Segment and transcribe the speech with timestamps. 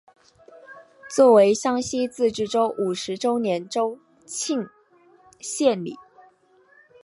[1.15, 4.67] 作为湘西自治州五十周年州庆
[5.39, 5.95] 献礼。